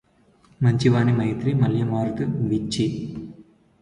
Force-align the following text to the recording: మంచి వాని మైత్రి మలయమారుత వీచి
మంచి 0.61 0.87
వాని 0.89 1.13
మైత్రి 1.13 1.53
మలయమారుత 1.53 2.21
వీచి 2.47 2.85